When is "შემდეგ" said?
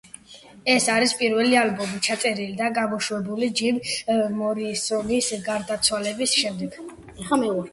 6.41-6.83